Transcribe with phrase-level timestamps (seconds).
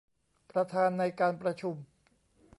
[0.51, 1.75] ประธานในการประชุม